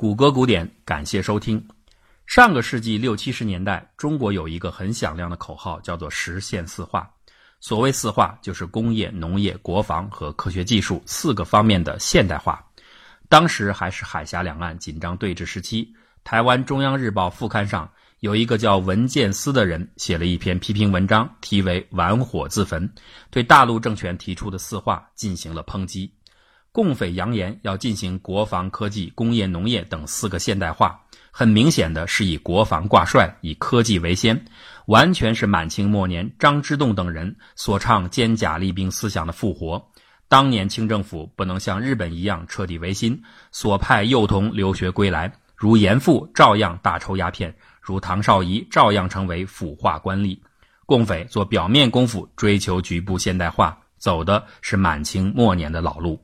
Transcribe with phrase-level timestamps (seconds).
[0.00, 1.62] 谷歌古典，感谢收听。
[2.24, 7.06] 上个世纪六七十年代，中国有一个很响亮的口号，叫做“实现四化”。
[7.60, 12.64] 所谓四化，就是工业、农业、国防和科学技术四个方面的现代化。
[13.28, 15.92] 当时还是海峡两岸紧张对峙时期，
[16.24, 17.86] 台湾中央日报副刊上
[18.20, 22.88] 有一个叫文建思的人，写了一篇批评文章，题为《玩火自焚》，
[23.30, 26.10] 对大陆政权提出的四化进行了抨击。
[26.72, 31.00] 共匪扬言要进行国防、科技、工业、农业等四个现代化，
[31.32, 34.44] 很明显的是以国防挂帅，以科技为先，
[34.86, 39.84] 完全是满清末年张之洞等人所倡坚甲利兵思想的复活。
[40.28, 50.38] 当年清政府不能像日本一样彻底维新，所派幼童留学归来，如严复照样大抽鸦片，如唐绍仪照样成为腐化官吏。
[50.86, 56.20] 共匪做表面功夫，追求局部现代化，走的是满清末年的老路。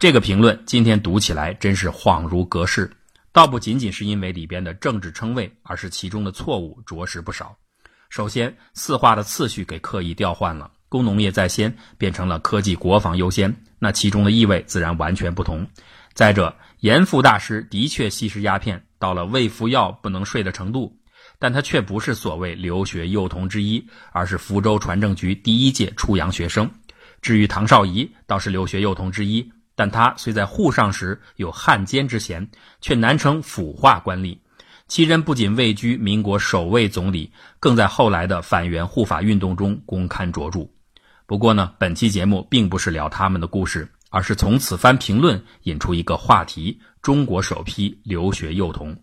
[0.00, 2.90] 这个评论今天读起来真是恍如隔世，
[3.32, 7.54] 倒不仅仅是因为里边的政治称谓，而是其中的错误着实不少。
[8.08, 15.68] 首先，四化的次序给刻意调换了，工农业在先变成了科技国防优先，那其中的意味自然完全不同。
[16.14, 20.96] 再者，严复大师的确吸食鸦片，到了未服药不能睡的程度，
[21.38, 26.70] 但他却不是所谓留学幼童之一，而是福州船政局第一届出洋学生。
[27.20, 29.46] 至于唐绍仪，倒是留学幼童之一。
[29.80, 32.46] 但他虽在沪上时有汉奸之嫌，
[32.82, 34.36] 却难成腐化官吏。
[34.88, 40.68] 其人不仅位居民国首位总理，更在后来的反元护法运动中公刊卓著。
[41.24, 48.94] 不过呢，本期节目并不是聊他们的故事，而是从此番评论引出一个话题：中国首批留学幼童。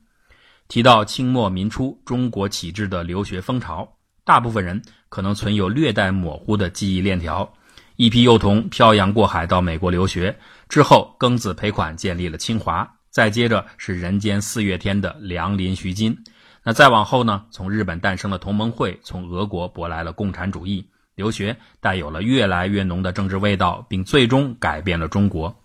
[0.68, 3.92] 提到清末民初中国起志的留学风潮，
[4.24, 7.52] 大部分人可能存有略带模糊的记忆链条。
[7.98, 10.38] 一批幼童漂洋过海到美国留学
[10.70, 16.16] 之后，庚子赔款建立了清华，再接着是人间四月天的梁林徐金。
[16.64, 17.44] 那再往后呢？
[17.50, 25.64] 从日本诞生了同盟会，从俄国博来了共产主义，留学带有了越来越浓的政治味道，并最终改变了中国。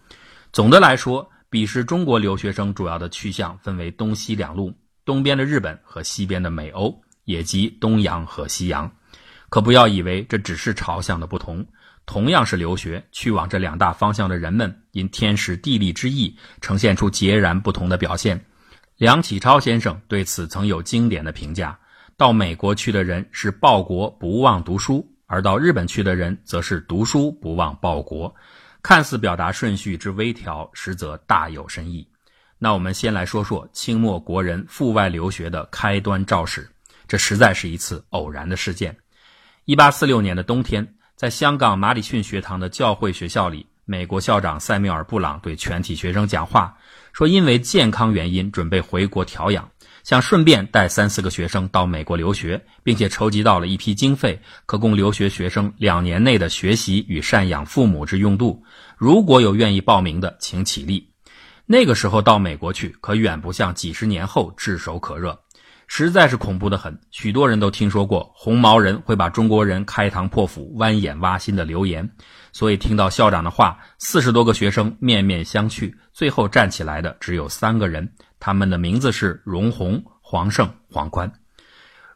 [0.55, 4.73] 总的来说，彼时中国留学生主要的去向分为东西两路：
[5.05, 8.91] 东边的日本和西边的美欧，也即东洋和西洋。
[9.51, 11.67] 可不要以为这只是朝向的不同。
[12.05, 18.45] 同样是留学，去往这两大方向的人们，因天时地利之异，呈现出截然不同的表现。
[18.97, 21.79] 梁启超先生对此曾有经典的评价：
[22.17, 28.35] 到美国去的人是报国不忘读书，而到日本去的人则是读书不忘报国。
[28.83, 32.07] 看似表达顺序之微调，实则大有深意。
[32.59, 36.69] 那我们先来说说清末国人赴外留学的开端肇始，
[37.07, 38.97] 这实在是一次偶然的事件。
[39.67, 40.85] 一八四六年的冬天。
[41.23, 46.77] 在香港马里逊学堂的教会学校里，美国校长塞缪尔·布朗对全体学生讲话，
[47.13, 49.71] 说因为健康原因准备回国调养，
[50.03, 58.61] 想顺便带三四个学生到美国留学，并且筹集到了一批经费，可供留学学生两年内的学习与赡养父母之用度。
[58.97, 61.09] 如果有愿意报名的，请起立。
[61.67, 65.39] 那个时候到美国去，可远不像几十年后炙手可热。
[65.95, 72.09] 实在是恐怖的很，许多人都听说过红毛人会把中国人开膛破腹、剜眼挖心的流言，
[72.51, 78.11] 所以听到校长的话，四十多个学生面面相觑，最后站起来的只有三个人，
[78.41, 81.31] 他们的名字是荣宏、黄胜、黄宽。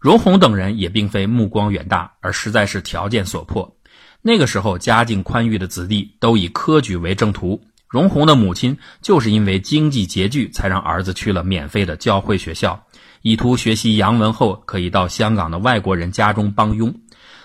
[0.00, 3.76] 荣宏等人也并非目光远大，而实在是条件所迫。
[4.22, 12.85] 那个时候家境宽裕的子弟都以科举为正途，荣宏的母亲就是因为经济拮据，才让儿子去了免费的教会学校。
[13.28, 16.94] 以图学习洋文后，可以到香港的外国人家中帮佣。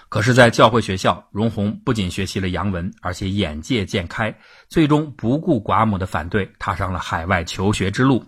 [0.10, 4.32] 可是，在教会学校，荣宏不仅学习了洋文，而且眼界渐开，
[4.70, 8.24] 最终不顾寡母的反对，踏上了海外求学之路。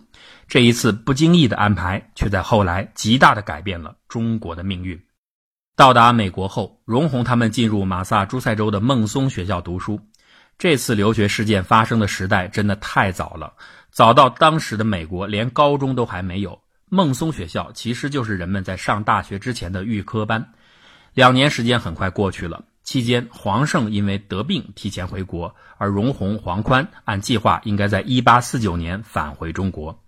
[0.48, 5.00] 这一次不经意的安排，却在后来极大的改变了中国的命运。
[5.76, 10.00] 到达美国后，荣宏他们进入马萨诸塞州的孟松学校读书。
[10.58, 13.54] 这次留学事件发生的时代真的太早了，
[13.92, 16.60] 早到当时的美国连高中都还没有。
[16.94, 20.54] 孟松学校其实就是人们在上大学之前的预科班。
[21.16, 30.04] 两年时间很快过去了，期间黄胜因为得病提前回国，而荣宏、黄宽按计划应该在一八四九年返回中国。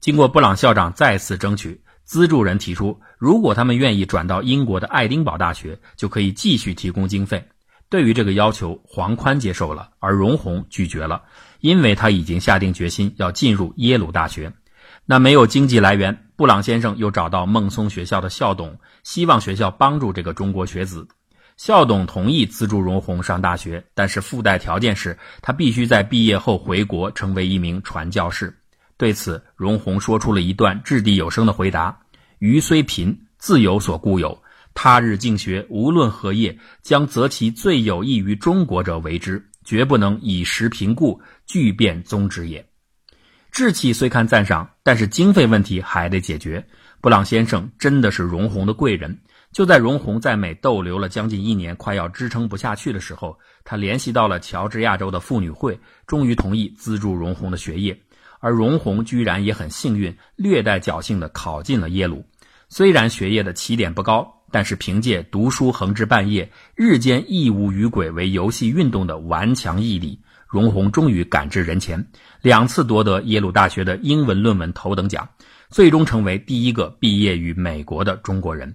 [0.00, 7.48] 经过布朗校长再次争取，资助人提出，如果他们愿意转到英国的爱丁堡大学，就可以继续提供经费。
[7.88, 11.22] 对于这个要求，黄宽接受了，而荣宏拒绝了，
[11.60, 14.52] 因为他已经下定决心要进入耶鲁大学。
[15.06, 21.06] 那没有经济来源，布朗先生又找到孟松学校的校董，希望学校帮助这个中国学子。
[21.56, 28.52] 校董同意资助荣宏上大学，但是附带条件是他必须在毕业后回国成为一名传教士。
[28.96, 31.96] 对此，荣闳说出了一段掷地有声的回答
[32.40, 34.36] ：“余虽贫，自有所固有。
[34.74, 42.66] 他日进学，无论何业，将择其最有益于中国者为之，绝不能以时贫故，巨变宗旨也。”
[43.54, 46.66] 志气虽堪赞赏，但是经费问题还得解决。
[47.00, 49.16] 布朗先生真的是荣闳的贵人。
[49.52, 57.96] 就在荣闳在美逗留了将近一年，快要支撑不下去的时候，他联系到了乔治亚州的妇女会，终于同意资助荣闳的学业。
[58.40, 62.26] 而荣闳居然也很幸运，略带侥幸地考进了耶鲁。
[62.68, 70.18] 虽然学业的起点不高，但是凭借读书横至半夜、日间亦无与鬼为游戏运动的顽强毅力，
[70.54, 72.06] 荣闳终于赶至人前，
[72.40, 75.28] 两次夺得耶鲁大学的英文论文头等奖，
[75.68, 78.72] 最终成为第一个毕业于美国的中国人。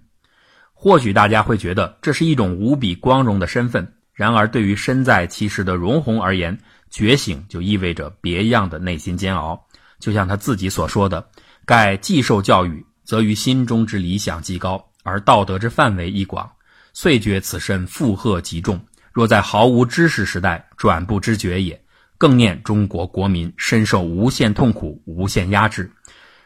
[0.73, 6.59] 或许大家会觉得这是一种无比光荣的身份，然而对于身在其时的荣闳而言，
[6.89, 9.65] 觉醒就意味着别样的内心煎熬。
[10.01, 11.29] 就像他自己所说的
[11.65, 16.51] ：“盖既受教育，则于心中之理想极高，而道德之范围亦广，
[16.91, 18.77] 遂觉此身负荷极重。
[19.11, 21.81] 若在毫无知识时代，转不知觉也。
[22.17, 25.89] 更念中国国民深受无限痛苦、无限压制，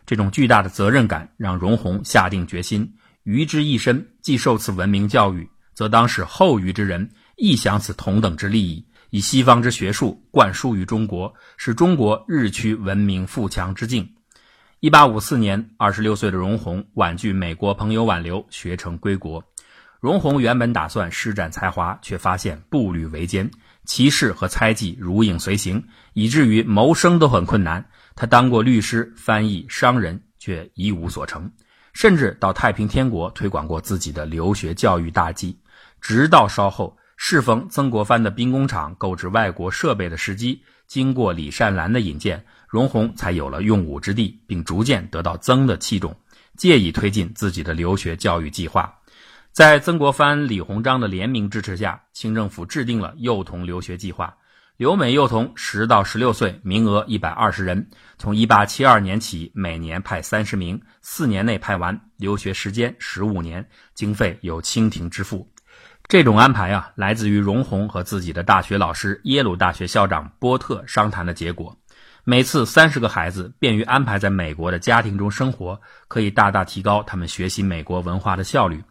[0.06, 2.94] 这种巨大的责任感让荣闳下定决心。”
[3.24, 14.08] 余之一身，既受此文明教育，则当使后余之人亦享此同等之利益，以西方之学术灌输于中国，使中国日趋文明富强之境。
[14.82, 19.42] 一八五四年，二十六岁的荣闳婉拒美国朋友挽留，学成归国。
[20.04, 23.50] 荣闳原本打算施展才华，却发现步履维艰，
[23.86, 27.86] 歧视和猜忌如影随形，以至于谋生都很困难。
[28.14, 31.50] 他当过律师、翻译、商人，却一无所成。
[31.94, 35.58] 甚至到太平天国推广过自己的留学教育大计，
[36.02, 46.14] 直到稍后适逢曾国藩的兵工厂购置外国设备的时机，经过李善兰的引荐，荣闳才有了用武之地，并逐渐得到曾的器重，
[46.58, 48.94] 借以推进自己的留学教育计划。
[49.54, 54.36] 在曾国藩、李鸿章的联名支持下，清政府制定了幼童留学计划。
[54.78, 57.88] 留美幼童十到十六岁，名额一百二十人。
[58.18, 65.48] 从一八七二年起，每年派三十名，四年内派完，留学时间十五年，经费由清廷支付。
[66.08, 71.78] 这种安排啊，来自于荣闳和自己的大学老师耶鲁大学校长波特商谈的结果。
[72.24, 78.84] 每次三十个孩子，便于安排在美国的家庭中生活，可以大大提高他们学习美国文化的效率。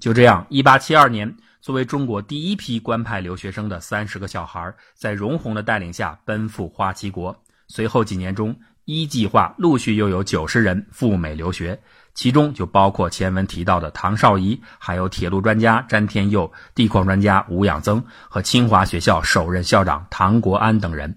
[0.00, 1.36] 就这样，一八七二年。
[1.60, 7.38] 作为中国第一批官派留学生的三十个小孩，在荣闳的带领下奔赴花旗国。
[7.68, 11.78] 随后几年中，一计划陆续又有九十人赴美留学，
[12.14, 21.14] 其中就包括前文提到的唐绍仪，还有铁路专家詹天佑、地矿专家吴养增和清华学校首任校长唐国安等人。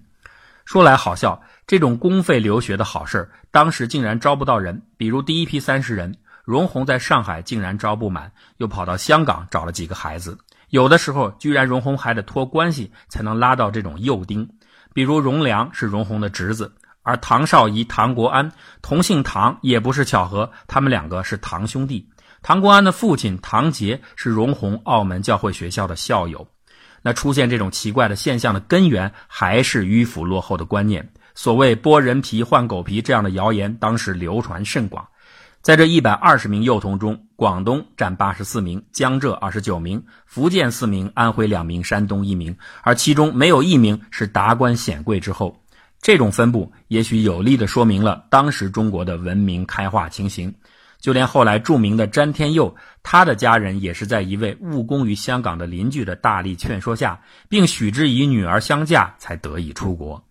[0.66, 4.82] 说来好笑，这种公费留学的好事当时竟然招不到人。
[4.98, 6.14] 比如第一批三十人。
[6.44, 10.38] 荣闳在上海竟然招不满，又跑到香港找了几个孩子。
[10.68, 14.48] 有的时候，居然荣闳还得托关系才能拉到这种幼丁。
[14.92, 18.52] 比如荣良是荣闳的侄子，而唐绍仪、唐国安
[18.82, 22.08] 同姓唐，也不是巧合，他们两个是堂兄弟。
[22.42, 26.46] 唐国安的父亲唐杰是荣闳澳门教会学校的校友。
[27.00, 31.12] 那出现这种奇怪的现象的根源，还是迂腐落后的观念。
[31.34, 35.06] 所谓剥人皮换狗皮这样的谣言，当时流传甚广。
[35.64, 45.58] 在这一百二十名幼童中，广东占八十四名，江浙二十九名，福建四名，安徽两名，山东一名，而其中没有一名是达官显贵之后。
[46.02, 50.54] 这种分布也许有力地说明了当时中国的文明开化情形。
[51.00, 57.18] 就连后来著名的詹天佑，他的家人也是在一位务工于香港的邻居的大力劝说下，
[57.48, 60.22] 并许之以女儿相嫁，才得以出国。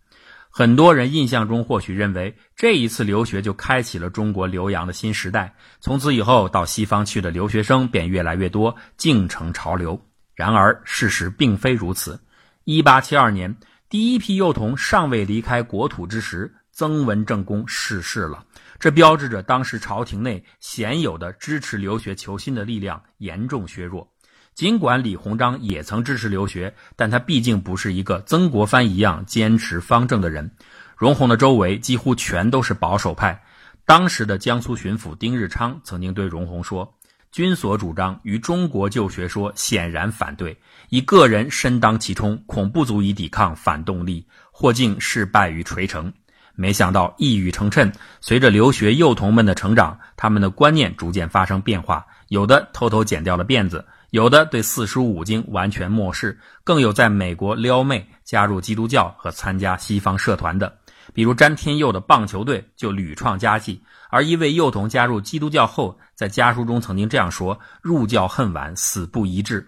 [0.56, 5.52] 很多人印象中或许认为，这一次留学就开启了中国留洋的新时代。
[5.80, 10.00] 从此以后，到西方去的留学生便越来越多，竟成潮流。
[10.36, 12.22] 然而，事实并非如此。
[12.66, 13.58] 一八七二年，
[13.90, 18.46] 第一批幼童尚未离开国土之时，曾文正公逝世了，
[18.80, 24.12] 这标志着当时朝廷内鲜有的支持留学求新的力量严重削弱。
[24.54, 30.50] 尽管李鸿章也曾支持留学，但他毕竟不是一个曾国藩一样坚持方正的人。
[30.96, 33.42] 荣闳的周围几乎全都是保守派。
[33.86, 36.94] 当时的江苏巡抚丁日昌曾经对荣闳说
[37.34, 40.56] ：“军所主张与中国旧学说显然反对，
[40.90, 46.14] 以个人身当其冲，恐不足以抵抗反动力，或竟事败于垂成。”
[46.56, 47.92] 没想到一语成谶，
[48.22, 53.84] 随着留学幼童们的成长，他们的观念逐渐发生变化，有的偷偷剪掉了辫子。
[54.13, 60.72] 有的对四书五经完全漠视，更有在美国撩妹、加入基督教和参加西方社团的。
[61.15, 69.67] 比如詹天佑的棒球队就屡创佳绩，而一位幼童加入基督教后，在家书中曾经这样说：“入教恨晚，死不一致。”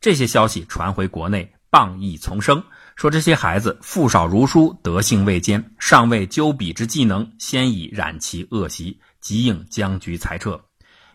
[0.00, 2.62] 这些消息传回国内，谤议丛生，
[2.94, 10.60] 说这些孩子父少如书，德性未坚，尚未究笔之技能，先已染其恶习，即应将局裁撤。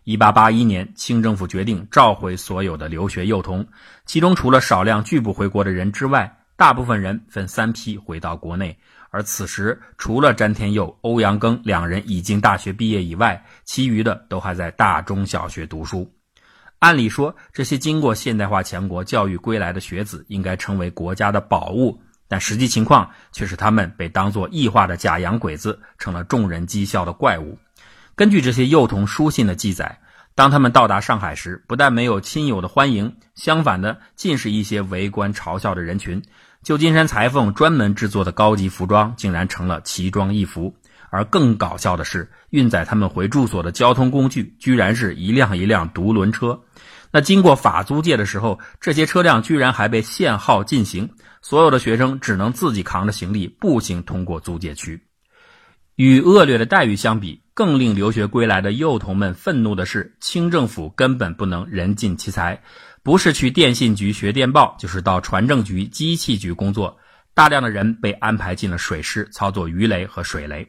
[0.06, 3.66] 一八八一年，清政府决定召回所有的留学幼童，
[4.06, 8.78] 其中除了少量拒不回国的人之外，大部分人分三批回到国内。
[9.10, 16.08] 而此时，除了詹天佑、欧阳庚两人已经大学毕业以外，其余的都还在大中小学读书。
[16.78, 27.58] 按理说，这些经过现代化强国教育归来的学子应该成为国家的宝物，但实际情况却是他们被当作异化的假洋鬼子，成了众人讥笑的怪物。
[28.16, 30.00] 根据这些幼童书信的记载，
[30.36, 36.24] 当他们到达上海时，不但没有亲友的欢迎，相反的，尽是一些围观嘲笑的人群。
[36.64, 40.74] 旧金山裁缝专门制作的高级服装，竟然成了奇装异服。
[41.10, 46.62] 而更搞笑的是，运载他们回住所的交通工具，居然是一辆一辆独轮车。
[47.12, 51.10] 那经过法租界的时候，这些车辆居然还被限号禁行，
[51.42, 55.04] 所有的学生只能自己扛着行李步行通过租界区。
[55.96, 62.62] 与恶劣的待遇相比，更令留学归来的幼童们愤怒的是，清政府根本不能人尽其才，
[63.02, 67.00] 不是去电信局学电报，就是到船政局、机器局工作。
[67.34, 70.68] 大量的人被安排进了水师，操作鱼雷和水雷。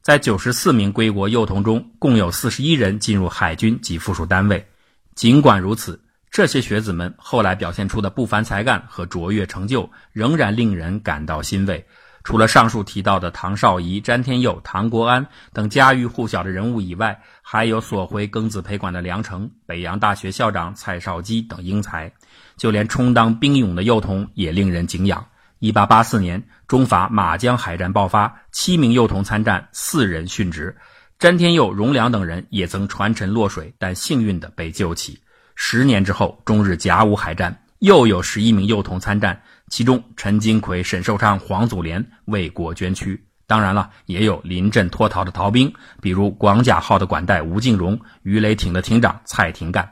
[0.00, 4.66] 在九十四名归国幼童中，共有四十一人进入海军及附属单位。
[5.14, 11.86] 尽管如此，这些学子们后来表现出的不凡才干和卓越成就，仍然令人感到欣慰。
[12.24, 22.12] 除了上述提到的唐绍仪、詹天佑、唐国安等家喻户晓的人物以外，还有索回庚子赔款的梁诚、北洋大学校长蔡绍基等英才，
[22.56, 25.24] 就连充当兵勇的幼童也令人敬仰。
[25.58, 30.76] 一八八四年，中法马江海战爆发，七名幼童参战，四人殉职，
[31.18, 35.20] 詹天佑、荣良等人也曾船沉落水，但幸运的被救起。
[35.54, 39.40] 十年之后，中日甲午海战，又有十一名幼童参战。
[39.72, 43.18] 其中，陈金奎、沈寿昌、黄祖廉为国捐躯。
[43.46, 49.90] 当然了，也有临阵脱逃的逃兵，比如广甲号的管带吴敬荣、鱼雷艇的艇长蔡廷干。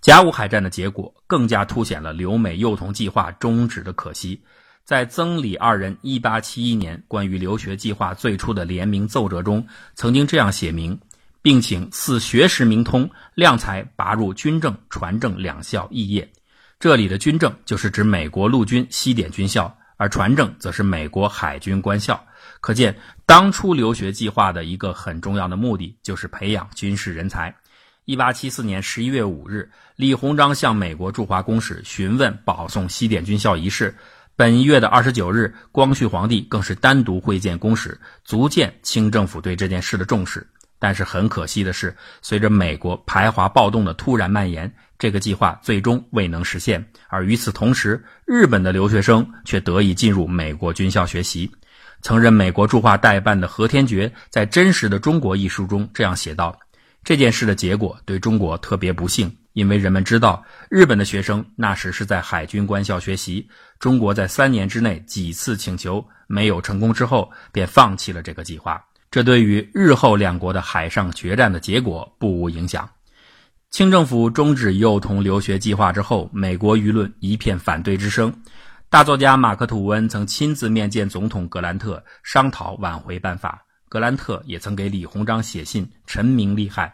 [0.00, 4.40] 甲午海战的结果更加凸显了留美幼童计划终止的可惜。
[4.84, 9.66] 在曾李二人1871年关于留学计划最初的联名奏折中，
[9.96, 10.96] 曾经这样写明，
[11.42, 16.30] 并请赐学识明通、量才拔入军政、船政两校肄业。
[16.82, 22.20] 这里的军政就是指美国陆军西点军校，而船政则是美国海军官校。
[22.60, 27.54] 可见，当初留学计划的一个很重要的目的就是培养军事人才。
[28.04, 33.94] 一八七四年十一月五日，李鸿章向美国驻华公使询问保送西点军校一事。
[34.34, 40.44] 本月的二十九日，光绪皇帝更是单独会见公使，足见清政府对这件事的重视。
[40.82, 46.84] 但是很可惜的是，随着美国排华暴动的突然蔓延，这个计划最终未能实现。
[47.06, 51.48] 而与此同时，日本的留学生却得以进入美国军校学习。
[52.00, 56.58] 曾任美国驻华代办的何天觉在《真实的中国》一书中这样写道
[57.04, 63.48] ：“这件事的结果对中国特别不幸，因为人们知道日本的学生那时是在海军官校学习。
[63.78, 72.88] 中国在三年之内几次请求没有成功之后，便放弃了这个计划。”这对于日后两国的海上决战的结果不无影响。
[73.68, 78.32] 清政府终止幼童留学计划之后，美国舆论一片反对之声。
[78.88, 83.62] 大作家马克·吐温曾亲自面见总统格兰特，商讨挽回办法。
[83.86, 86.90] 格兰特也曾给李鸿章写信陈明利害。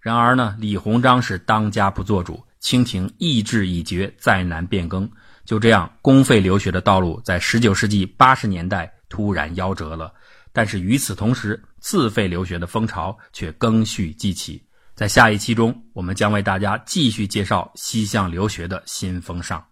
[0.00, 5.10] 然而呢，李鸿章是当家不做主，清廷意志已决，再难变更。
[5.44, 10.12] 就这样，公费留学的道路在19世纪80年代突然夭折了。
[10.56, 14.64] 但是与此同时，自费留学的风潮却更续继起。
[14.94, 19.62] 在下一期中，我们将为大家继续介绍西向留学的新风尚。